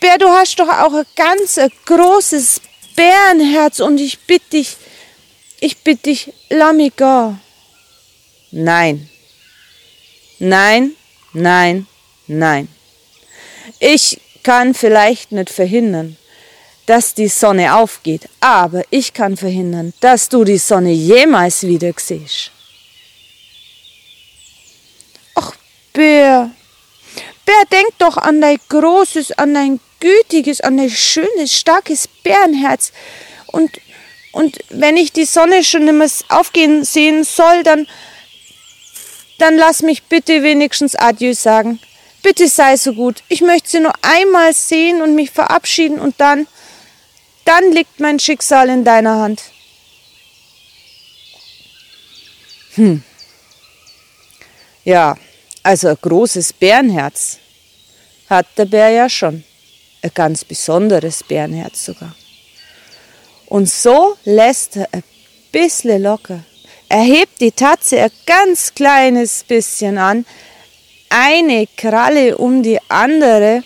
Bär, 0.00 0.18
du 0.18 0.28
hast 0.28 0.58
doch 0.58 0.68
auch 0.68 0.94
ein 0.94 1.06
ganz 1.14 1.58
ein 1.58 1.70
großes 1.84 2.60
Bärenherz 2.96 3.80
und 3.80 3.98
ich 3.98 4.18
bitte 4.20 4.50
dich, 4.50 4.76
ich 5.60 5.78
bitte 5.78 6.04
dich, 6.04 6.32
lass 6.48 6.74
mich 6.74 6.96
gehen. 6.96 7.40
Nein, 8.50 9.08
Nein, 10.44 10.96
nein, 11.32 11.86
nein. 12.26 12.66
Ich 13.78 14.20
kann 14.42 14.74
vielleicht 14.74 15.30
nicht 15.30 15.50
verhindern, 15.50 16.16
dass 16.86 17.14
die 17.14 17.28
Sonne 17.28 17.76
aufgeht, 17.76 18.28
aber 18.40 18.82
ich 18.90 19.14
kann 19.14 19.36
verhindern, 19.36 19.92
dass 20.00 20.28
du 20.28 20.42
die 20.42 20.58
Sonne 20.58 20.90
jemals 20.90 21.62
wieder 21.62 21.92
siehst. 21.96 22.50
Ach, 25.36 25.54
Bär, 25.92 26.50
Bär, 27.46 27.64
denk 27.70 27.96
doch 27.98 28.16
an 28.16 28.40
dein 28.40 28.58
großes, 28.68 29.30
an 29.38 29.54
dein 29.54 29.78
gütiges, 30.00 30.60
an 30.60 30.76
dein 30.76 30.90
schönes, 30.90 31.54
starkes 31.54 32.08
Bärenherz. 32.24 32.90
Und, 33.46 33.70
und 34.32 34.58
wenn 34.70 34.96
ich 34.96 35.12
die 35.12 35.24
Sonne 35.24 35.62
schon 35.62 35.86
immer 35.86 36.08
aufgehen 36.30 36.84
sehen 36.84 37.22
soll, 37.22 37.62
dann, 37.62 37.86
dann 39.42 39.56
lass 39.56 39.82
mich 39.82 40.04
bitte 40.04 40.44
wenigstens 40.44 40.94
Adieu 40.94 41.34
sagen. 41.34 41.80
Bitte 42.22 42.46
sei 42.46 42.76
so 42.76 42.94
gut. 42.94 43.24
Ich 43.28 43.40
möchte 43.40 43.70
sie 43.70 43.80
nur 43.80 43.92
einmal 44.00 44.54
sehen 44.54 45.02
und 45.02 45.16
mich 45.16 45.32
verabschieden 45.32 45.98
und 45.98 46.20
dann, 46.20 46.46
dann 47.44 47.72
liegt 47.72 47.98
mein 47.98 48.20
Schicksal 48.20 48.68
in 48.68 48.84
deiner 48.84 49.16
Hand. 49.16 49.42
Hm. 52.76 53.02
Ja, 54.84 55.16
also 55.64 55.88
ein 55.88 55.98
großes 56.00 56.52
Bärenherz. 56.52 57.38
hat 58.30 58.46
der 58.56 58.66
Bär 58.66 58.90
ja 58.90 59.08
schon. 59.08 59.42
Ein 60.02 60.10
ganz 60.14 60.44
besonderes 60.44 61.24
Bärenherz 61.24 61.84
sogar. 61.84 62.14
Und 63.46 63.68
so 63.68 64.16
lässt 64.24 64.76
er 64.76 64.88
ein 64.92 65.02
bisschen 65.50 66.00
locker. 66.00 66.44
Er 66.92 67.04
hebt 67.04 67.40
die 67.40 67.52
Tatze 67.52 68.02
ein 68.02 68.10
ganz 68.26 68.74
kleines 68.74 69.44
bisschen 69.44 69.96
an, 69.96 70.26
eine 71.08 71.66
Kralle 71.74 72.36
um 72.36 72.62
die 72.62 72.78
andere, 72.88 73.62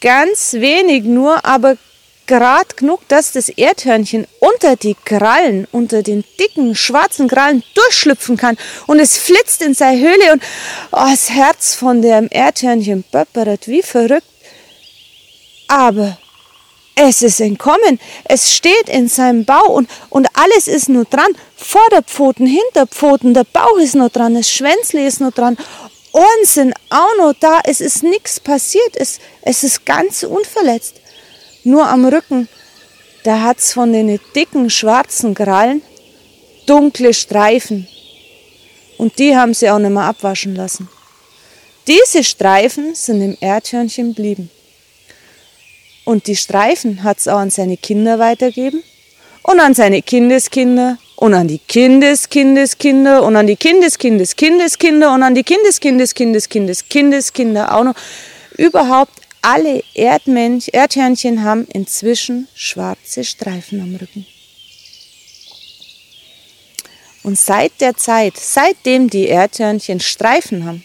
ganz 0.00 0.52
wenig 0.52 1.02
nur, 1.02 1.44
aber 1.44 1.76
gerade 2.28 2.76
genug, 2.76 3.08
dass 3.08 3.32
das 3.32 3.48
Erdhörnchen 3.48 4.28
unter 4.38 4.76
die 4.76 4.94
Krallen, 5.04 5.66
unter 5.72 6.04
den 6.04 6.22
dicken 6.38 6.76
schwarzen 6.76 7.26
Krallen 7.26 7.64
durchschlüpfen 7.74 8.36
kann 8.36 8.56
und 8.86 9.00
es 9.00 9.18
flitzt 9.18 9.62
in 9.62 9.74
seine 9.74 9.98
Höhle 10.00 10.34
und 10.34 10.42
oh, 10.92 11.08
das 11.10 11.28
Herz 11.28 11.74
von 11.74 12.02
dem 12.02 12.28
Erdhörnchen 12.30 13.02
pöppert 13.02 13.66
wie 13.66 13.82
verrückt. 13.82 14.28
Aber 15.66 16.16
es 17.08 17.22
ist 17.22 17.40
entkommen. 17.40 17.98
Es 18.24 18.54
steht 18.54 18.88
in 18.88 19.08
seinem 19.08 19.44
Bau 19.44 19.66
und, 19.72 19.88
und 20.10 20.28
alles 20.34 20.68
ist 20.68 20.88
nur 20.88 21.04
dran. 21.04 21.32
Vorderpfoten, 21.56 22.46
Hinterpfoten, 22.46 23.34
der 23.34 23.44
Bauch 23.44 23.78
ist 23.78 23.94
noch 23.94 24.10
dran, 24.10 24.34
das 24.34 24.50
Schwänzle 24.50 25.06
ist 25.06 25.20
noch 25.20 25.32
dran. 25.32 25.56
Ohren 26.12 26.44
sind 26.44 26.74
auch 26.90 27.16
noch 27.18 27.34
da. 27.38 27.60
Es 27.64 27.80
ist 27.80 28.02
nichts 28.02 28.40
passiert. 28.40 28.96
Es, 28.96 29.18
es 29.42 29.62
ist 29.62 29.86
ganz 29.86 30.24
unverletzt. 30.24 30.96
Nur 31.62 31.86
am 31.86 32.04
Rücken, 32.04 32.48
da 33.22 33.42
hat's 33.42 33.72
von 33.72 33.92
den 33.92 34.18
dicken 34.34 34.70
schwarzen 34.70 35.34
Krallen 35.34 35.82
dunkle 36.66 37.12
Streifen. 37.14 37.88
Und 38.96 39.18
die 39.18 39.36
haben 39.36 39.54
sie 39.54 39.70
auch 39.70 39.78
nicht 39.78 39.90
mehr 39.90 40.04
abwaschen 40.04 40.54
lassen. 40.54 40.88
Diese 41.86 42.22
Streifen 42.22 42.94
sind 42.94 43.22
im 43.22 43.36
Erdhörnchen 43.40 44.14
blieben. 44.14 44.50
Und 46.10 46.26
die 46.26 46.34
Streifen 46.34 47.04
hat's 47.04 47.28
auch 47.28 47.38
an 47.38 47.50
seine 47.50 47.76
Kinder 47.76 48.18
weitergeben 48.18 48.82
und 49.44 49.60
an 49.60 49.74
seine 49.74 50.02
Kindeskinder 50.02 50.98
und 51.14 51.34
an 51.34 51.46
die 51.46 51.60
Kindeskindeskinder 51.60 53.22
und 53.22 53.36
an 53.36 53.46
die 53.46 53.54
Kindeskindeskindskinder 53.54 55.14
und 55.14 55.22
an 55.22 55.36
die 55.36 55.44
Kindeskindeskindeskindskinder 55.44 57.76
auch 57.76 57.84
noch. 57.84 57.94
Überhaupt 58.56 59.12
alle 59.40 59.84
Erdmensch, 59.94 60.66
Erdhörnchen 60.72 61.44
haben 61.44 61.68
inzwischen 61.72 62.48
schwarze 62.56 63.22
Streifen 63.22 63.80
am 63.80 63.94
Rücken. 63.94 64.26
Und 67.22 67.38
seit 67.38 67.80
der 67.80 67.96
Zeit, 67.96 68.36
seitdem 68.36 69.08
die 69.08 69.28
Erdhörnchen 69.28 70.00
Streifen 70.00 70.66
haben, 70.66 70.82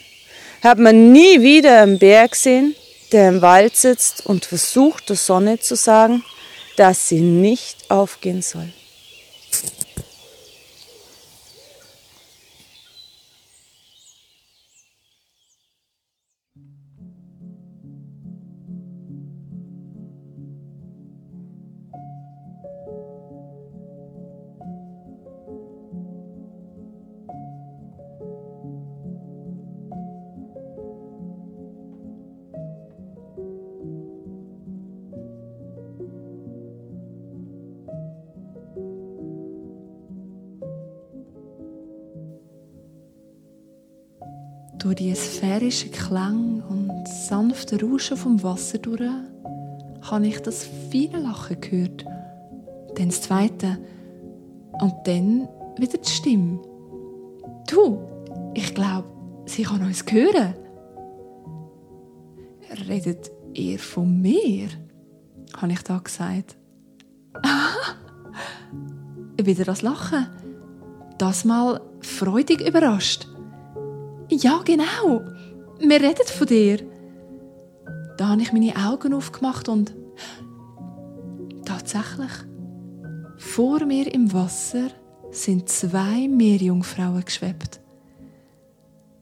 hat 0.62 0.77
man 0.77 1.12
nie 1.12 1.41
wieder 1.41 1.82
einen 1.82 1.98
Bär 1.98 2.27
gesehen, 2.27 2.75
der 3.15 3.29
im 3.29 3.41
Wald 3.41 3.77
sitzt 3.77 4.25
und 4.25 4.43
versucht, 4.43 5.07
der 5.07 5.15
Sonne 5.15 5.57
zu 5.57 5.77
sagen, 5.77 6.25
dass 6.75 7.07
sie 7.07 7.22
nicht 7.22 7.89
aufgehen 7.89 8.41
soll. 8.41 8.74
Durch 44.85 44.98
die 44.98 45.15
sphärischen 45.15 45.89
Klänge 45.89 46.63
und 46.69 47.07
sanfte 47.07 47.81
Rauschen 47.81 48.17
vom 48.17 48.43
Wasser 48.43 48.77
durch 48.77 49.01
habe 50.03 50.27
ich 50.27 50.39
das 50.43 50.69
feine 50.91 51.24
Lachen 51.24 51.59
gehört. 51.59 52.05
Dann 52.93 53.07
das 53.07 53.24
zweite. 53.24 53.79
Und 54.74 54.93
dann 55.05 55.48
wieder 55.79 55.98
die 55.98 56.07
Stimme. 56.07 56.61
Du, 57.67 57.98
ich 58.53 58.75
glaube, 58.75 59.07
sie 59.48 59.63
kann 59.63 59.81
uns 59.81 60.05
hören. 60.07 60.53
Redet 62.87 63.31
ihr 63.55 63.79
von 63.79 64.21
mir? 64.21 64.67
habe 65.57 65.71
ich 65.71 65.81
da 65.81 65.98
gesagt. 65.98 66.57
wieder 69.41 69.65
das 69.65 69.81
Lachen. 69.81 70.27
Das 71.17 71.43
mal 71.43 71.81
freudig 72.01 72.61
überrascht. 72.61 73.27
Ja, 74.41 74.61
genau. 74.65 75.21
Wir 75.79 76.01
reden 76.01 76.27
von 76.27 76.48
dir. 76.48 76.79
Da 78.17 78.29
habe 78.29 78.41
ich 78.41 78.51
meine 78.51 78.75
Augen 78.75 79.13
aufgemacht 79.13 79.69
und 79.69 79.95
tatsächlich, 81.65 82.31
vor 83.37 83.85
mir 83.85 84.13
im 84.13 84.33
Wasser 84.33 84.89
sind 85.31 85.69
zwei 85.69 86.27
Meerjungfrauen 86.27 87.24
geschwebt. 87.24 87.79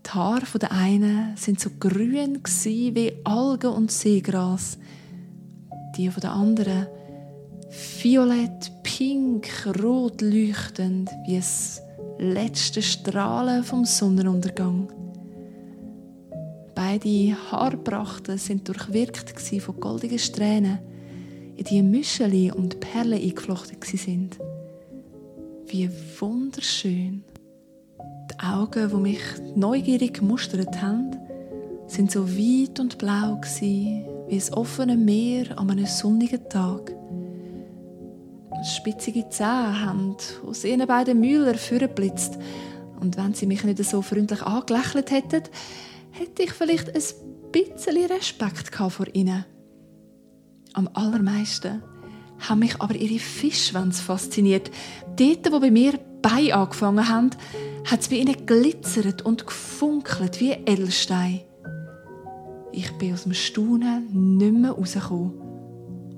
Die 0.06 0.10
Haare 0.10 0.60
der 0.60 0.71
einen 0.71 1.38
sind 1.38 1.60
so 1.60 1.69
grün 1.80 2.41
wie 2.43 3.13
Algen 3.23 3.71
und 3.71 3.91
Seegras. 3.91 4.80
Die 5.95 6.10
von 6.10 6.21
der 6.21 6.32
anderen 6.32 6.88
violett, 8.02 8.71
pink, 8.82 9.47
rot 9.80 10.21
leuchtend 10.21 11.12
wie 11.28 11.38
es 11.38 11.82
letzte 12.17 12.82
Strahlen 12.82 13.63
vom 13.63 13.86
Sonnenuntergang. 13.86 15.03
Beide 16.76 17.36
Haarprachten 17.52 18.38
sind 18.38 18.68
durchwirkt 18.68 19.40
von 19.40 19.80
goldigen 19.80 20.20
Strähnen, 20.20 20.80
in 21.56 21.66
die 21.66 21.82
Müscheli 21.82 22.52
und 22.52 22.80
Perlen 22.80 23.22
eingeflochten 23.22 23.78
sind. 23.82 24.38
Wie 25.68 25.90
wunderschön. 26.20 27.24
Die 28.32 28.44
Augen, 28.44 28.90
die 28.90 28.96
mich 28.96 29.22
neugierig 29.56 30.16
gemustert 30.16 30.82
haben, 30.82 31.12
sind 31.88 32.12
so 32.12 32.28
weit 32.28 32.80
und 32.80 32.98
blau 32.98 33.40
wie 33.60 34.04
das 34.30 34.52
offene 34.52 34.98
Meer 34.98 35.58
an 35.60 35.70
einem 35.70 35.86
sonnigen 35.86 36.50
Tag 36.50 36.94
spitzige 38.64 39.30
Zähne 39.30 39.86
haben, 39.86 40.16
aus 40.46 40.64
ihren 40.64 40.88
beiden 40.88 41.20
Mühler 41.20 41.56
vorgeblitzt. 41.56 42.38
Und 43.00 43.18
wenn 43.18 43.34
sie 43.34 43.46
mich 43.46 43.64
nicht 43.64 43.84
so 43.84 44.02
freundlich 44.02 44.42
angelächelt 44.42 45.12
hätten, 45.12 45.44
hätte 46.13 46.43
ich 46.43 46.52
vielleicht 46.52 46.88
ein 46.89 47.04
bisschen 47.52 48.06
Respekt 48.06 48.73
vor 48.76 49.08
ihnen. 49.13 49.45
Am 50.73 50.89
allermeisten 50.93 51.84
haben 52.39 52.60
mich 52.60 52.80
aber 52.80 52.95
ihre 52.95 53.19
Fischschwänze 53.19 54.02
fasziniert. 54.02 54.71
Dort, 55.17 55.52
wo 55.52 55.60
bei 55.60 55.71
mir 55.71 55.99
Beine 56.21 56.56
angefangen 56.56 57.10
haben, 57.10 57.32
hat 57.86 58.02
es 58.02 58.08
bei 58.08 58.15
ihnen 58.15 58.45
glitzert 58.45 59.23
und 59.23 59.45
gefunkelt 59.45 60.39
wie 60.39 60.52
Edelstein. 60.52 61.41
Ich 62.71 62.91
bin 62.93 63.13
aus 63.13 63.23
dem 63.23 63.34
Staunen 63.34 64.38
nicht 64.38 64.54
mehr 64.54 64.71
rausgekommen. 64.71 65.34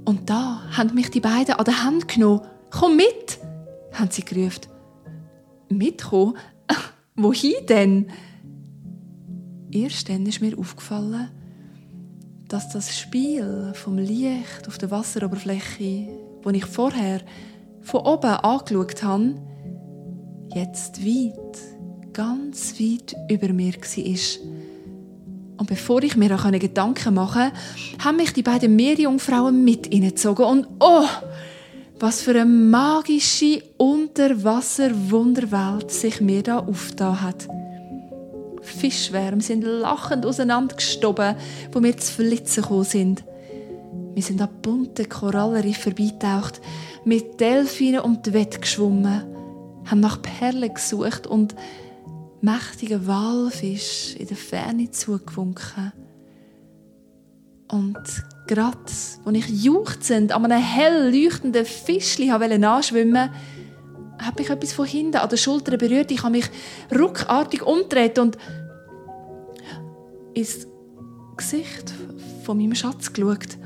Und 0.06 0.30
da 0.30 0.62
haben 0.72 0.94
mich 0.94 1.10
die 1.10 1.20
beiden 1.20 1.56
an 1.56 1.66
der 1.66 1.84
Hand 1.84 2.08
genommen. 2.08 2.42
Komm 2.70 2.96
mit, 2.96 3.40
haben 3.94 4.12
sie 4.12 4.24
gerufen. 4.24 4.68
Mitkommen? 5.70 6.38
Wohin 7.16 7.66
denn? 7.68 8.08
Erst 9.72 10.10
dann 10.10 10.26
ist 10.26 10.42
mir 10.42 10.58
aufgefallen, 10.58 11.30
dass 12.48 12.70
das 12.70 12.98
Spiel 12.98 13.72
vom 13.74 13.98
Licht 13.98 14.68
auf 14.68 14.78
der 14.78 14.92
Wasseroberfläche, 14.92 16.08
das 16.44 16.54
ich 16.54 16.66
vorher 16.66 17.22
von 17.82 18.02
oben 18.02 18.32
angeschaut 18.32 19.04
habe, 19.04 19.36
jetzt 20.54 21.06
weit, 21.06 21.58
ganz 22.14 22.80
weit 22.80 23.16
über 23.30 23.52
mir 23.52 23.74
war. 23.74 24.20
Und 25.58 25.68
bevor 25.68 26.04
ich 26.04 26.18
mir 26.18 26.36
auch 26.36 26.52
Gedanken 26.52 27.14
machen 27.14 27.52
konnte, 27.52 27.58
haben 28.04 28.18
mich 28.18 28.34
die 28.34 28.44
beiden 28.44 28.76
Meerjungfrauen 28.76 29.64
mit 29.64 29.88
hineingezogen. 29.88 30.46
Und 30.46 30.68
oh, 30.80 31.06
was 32.00 32.22
für 32.22 32.32
eine 32.32 32.46
magische 32.46 33.64
Unterwasser-Wunderwelt 33.78 35.92
sich 35.92 36.22
mir 36.22 36.42
da 36.44 36.60
aufgetan 36.60 37.22
hat. 37.22 37.48
Fischwärme 38.66 39.42
sind 39.42 39.64
lachend 39.64 40.26
auseinandergestoben, 40.26 41.36
wo 41.72 41.82
wir 41.82 41.98
zu 41.98 42.14
Flitzen 42.14 42.64
gekommen 42.64 42.84
sind. 42.84 43.24
Wir 44.14 44.24
sind 44.24 44.42
an 44.42 44.50
bunten 44.62 45.10
Korallenriff 45.10 45.78
vorbeigetaucht, 45.78 46.62
mit 47.04 47.40
Delfinen 47.40 48.02
um 48.02 48.22
die 48.22 48.34
Wette 48.34 48.60
geschwommen, 48.60 49.24
haben 49.86 50.00
nach 50.00 50.22
Perlen 50.22 50.74
gesucht 50.74 51.28
und 51.28 51.56
mächtigen 52.42 53.08
Walfisch 53.08 54.16
in 54.18 54.28
der 54.28 54.38
Ferne 54.38 54.92
zugewunken. 54.92 55.92
Und 57.68 57.98
gerade, 58.48 58.78
als 59.26 59.36
ich 59.38 59.64
juchzend 59.64 60.32
an 60.32 60.46
einem 60.46 60.64
hell 60.64 61.14
leuchtenden 61.14 61.66
Fischli 61.66 62.32
anschwimmen 62.32 63.16
wollte, 63.16 63.34
hat 64.18 64.38
mich 64.38 64.50
etwas 64.50 64.74
von 64.74 64.86
hinten 64.86 65.18
an 65.18 65.30
der 65.30 65.38
Schulter 65.38 65.78
berührt. 65.78 66.12
Ich 66.12 66.24
habe 66.24 66.32
mich 66.32 66.50
ruckartig 66.94 67.64
umgedreht 67.64 68.20
und 68.20 68.38
ins 70.34 70.68
Gesicht 71.38 71.94
von 72.44 72.58
meinem 72.58 72.76
Schatz 72.76 73.12
geschaut. 73.12 73.58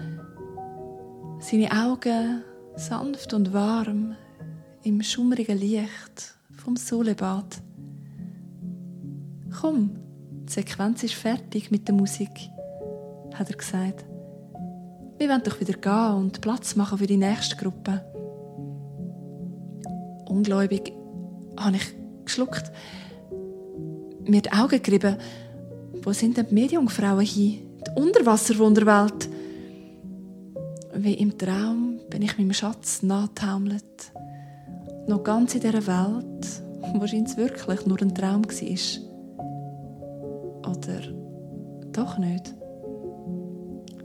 Seine 1.40 1.72
Augen 1.72 2.44
sanft 2.76 3.34
und 3.34 3.54
warm 3.54 4.16
im 4.84 5.02
schummrigen 5.02 5.58
Licht 5.58 6.36
vom 6.52 6.76
Solebad. 6.76 7.62
Komm, 9.60 9.92
die 10.46 10.52
Sequenz 10.52 11.04
ist 11.04 11.16
fertig 11.16 11.72
mit 11.72 11.88
der 11.88 11.96
Musik, 11.96 12.30
hat 13.34 13.50
er 13.50 13.58
gesagt. 13.58 14.06
Wir 15.18 15.28
wollen 15.28 15.44
doch 15.44 15.60
wieder 15.60 15.74
gehen 15.74 16.18
und 16.18 16.42
Platz 16.42 16.76
machen 16.76 16.98
für 16.98 17.08
die 17.08 17.18
nächste 17.18 17.58
Gruppe. 17.58 18.06
Ungläubig 20.30 20.94
habe 21.58 21.78
ich 21.78 21.96
geschluckt, 22.24 22.72
mir 24.26 24.42
die 24.42 24.52
Augen 24.52 24.82
gerieben. 24.82 25.18
Wo 26.04 26.14
sind 26.14 26.38
denn 26.38 26.48
die 26.48 26.54
Meerjungfrauen 26.54 27.26
hin? 27.26 27.68
Die 27.86 28.02
Unterwasserwunderwelt. 28.02 29.28
Wie 30.96 31.16
im 31.16 31.38
Traum 31.38 32.00
bin 32.10 32.22
ich 32.22 32.38
meinem 32.38 32.54
Schatz 32.54 33.04
nachgetaumelt. 33.04 34.12
Noch 35.08 35.24
ganz 35.24 35.56
in 35.56 35.62
dieser 35.62 35.88
Welt, 35.88 36.64
wo 36.94 37.04
es 37.04 37.38
wirklich 37.38 37.86
nur 37.86 38.02
ein 38.02 38.14
Traum 38.14 38.44
war. 38.46 39.10
Oder 40.72 41.02
doch 41.92 42.18
nicht? 42.18 42.54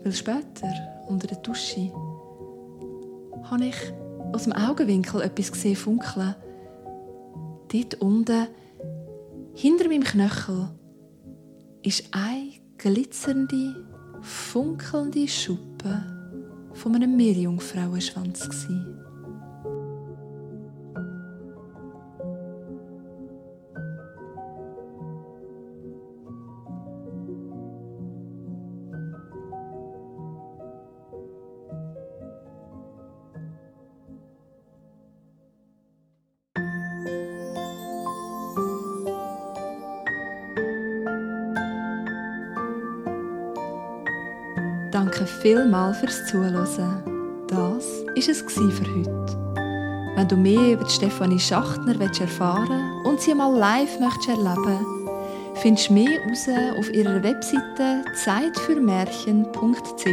Weil 0.02 0.12
später, 0.12 0.72
unter 1.08 1.26
der 1.26 1.38
Dusche, 1.38 1.92
habe 3.44 3.66
ich 3.66 3.76
aus 4.34 4.44
dem 4.44 4.52
Augenwinkel 4.52 5.22
etwas 5.22 5.52
gesehen 5.52 5.76
funkeln. 5.76 6.34
Dort 7.72 7.94
unten, 8.00 8.48
hinter 9.54 9.88
meinem 9.88 10.02
Knöchel, 10.02 10.68
ist 11.82 12.08
eine 12.10 12.52
glitzernde, 12.76 13.86
funkelnde 14.20 15.28
Schuppe 15.28 16.04
von 16.72 16.94
einem 16.94 17.16
Meerjungfrauenschwanz. 17.16 18.48
Gewesen. 18.48 18.98
Vielmals 45.44 45.98
fürs 45.98 46.24
Zuhören. 46.24 46.54
Das 47.48 47.60
war 47.60 48.16
es 48.16 48.40
für 48.40 48.94
heute. 48.94 49.26
Wenn 50.16 50.26
du 50.26 50.36
mehr 50.38 50.72
über 50.72 50.88
Stefanie 50.88 51.38
Schachtner 51.38 52.00
erfahren 52.00 53.04
und 53.04 53.20
sie 53.20 53.34
mal 53.34 53.54
live 53.54 54.00
möchtest 54.00 54.30
erleben 54.30 54.86
findest 55.56 55.90
du 55.90 55.92
mehr 55.92 56.18
heraus 56.22 56.48
auf 56.78 56.90
ihrer 56.94 57.22
Webseite 57.22 58.02
zeitfürmärchen.ch. 58.24 60.06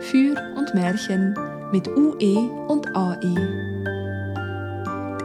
Für 0.00 0.34
und 0.56 0.74
Märchen 0.74 1.34
mit 1.70 1.86
UE 1.88 2.48
und 2.68 2.96
AE. 2.96 3.34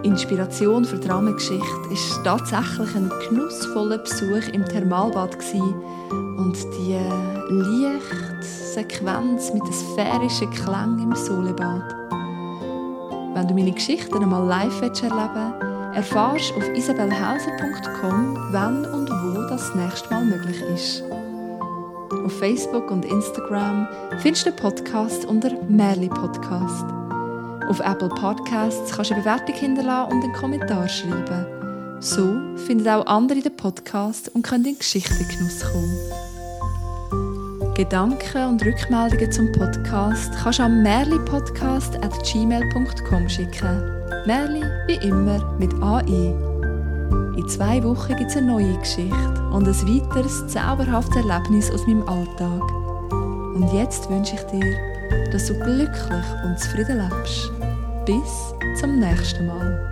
Die 0.03 0.07
Inspiration 0.09 0.83
für 0.83 0.97
die 0.97 1.07
Rahmengeschichte 1.07 1.63
war 1.63 2.37
tatsächlich 2.37 2.95
ein 2.97 3.09
genussvoller 3.29 3.99
Besuch 3.99 4.53
im 4.53 4.65
Thermalbad 4.65 5.39
und 6.39 6.57
die 6.77 6.97
Lichtsequenz 7.49 9.53
mit 9.53 9.63
den 9.63 9.73
sphärischen 9.73 10.49
Klang 10.51 10.97
im 10.99 11.13
Solebad. 11.13 11.93
Wenn 13.33 13.47
du 13.47 13.53
meine 13.53 13.73
Geschichten 13.73 14.23
einmal 14.23 14.47
live 14.47 14.81
erleben 14.81 15.53
willst, 15.93 16.11
du 16.11 16.55
auf 16.55 16.69
isabelhauser.com, 16.75 18.37
wann 18.51 18.85
und 18.85 19.09
wo 19.09 19.41
das 19.49 19.75
nächste 19.75 20.13
Mal 20.13 20.23
möglich 20.25 20.61
ist. 20.73 21.03
Auf 22.25 22.39
Facebook 22.39 22.89
und 22.89 23.03
Instagram 23.03 23.85
findest 24.19 24.45
du 24.45 24.51
den 24.51 24.57
Podcast 24.57 25.25
unter 25.25 25.51
Merli 25.67 26.07
Podcast. 26.07 26.85
Auf 27.67 27.81
Apple 27.81 28.07
Podcasts 28.09 28.95
kannst 28.95 29.11
du 29.11 29.15
eine 29.15 29.23
Bewertung 29.23 29.55
hinterlassen 29.55 30.13
und 30.13 30.23
einen 30.23 30.33
Kommentar 30.33 30.87
schreiben. 30.87 31.45
So 31.99 32.39
finden 32.65 32.87
auch 32.87 33.05
andere 33.07 33.41
den 33.41 33.57
Podcast 33.57 34.33
und 34.33 34.43
können 34.43 34.65
in 34.65 34.77
Geschichtengenuss 34.77 35.65
kommen. 35.71 36.28
Gedanken 37.79 38.43
und 38.43 38.59
Rückmeldungen 38.65 39.31
zum 39.31 39.49
Podcast 39.53 40.33
kannst 40.33 40.59
du 40.59 40.63
am 40.63 40.83
merlipodcast.gmail.com 40.83 43.29
schicken. 43.29 43.95
Merli 44.25 44.65
wie 44.87 44.97
immer 45.07 45.55
mit 45.57 45.73
AI. 45.81 46.35
In 47.37 47.47
zwei 47.47 47.81
Wochen 47.81 48.17
gibt 48.17 48.31
es 48.31 48.35
eine 48.35 48.47
neue 48.47 48.77
Geschichte 48.79 49.15
und 49.53 49.65
ein 49.65 49.87
weiteres 49.87 50.45
zauberhaftes 50.47 51.25
Erlebnis 51.25 51.71
aus 51.71 51.87
meinem 51.87 52.05
Alltag. 52.09 52.69
Und 53.55 53.71
jetzt 53.71 54.09
wünsche 54.09 54.35
ich 54.35 54.41
dir, 54.51 54.75
dass 55.31 55.47
du 55.47 55.53
glücklich 55.53 56.25
und 56.43 56.59
zufrieden 56.59 56.97
lebst. 56.97 57.49
Bis 58.05 58.53
zum 58.81 58.99
nächsten 58.99 59.47
Mal. 59.47 59.88